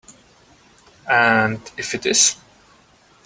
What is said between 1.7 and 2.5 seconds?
if it is?